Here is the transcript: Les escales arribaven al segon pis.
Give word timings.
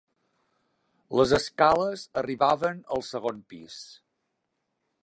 Les 1.19 1.33
escales 1.39 2.07
arribaven 2.23 2.81
al 2.99 3.07
segon 3.11 3.45
pis. 3.55 3.79